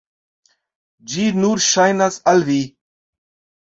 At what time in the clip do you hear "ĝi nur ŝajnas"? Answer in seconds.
1.13-2.21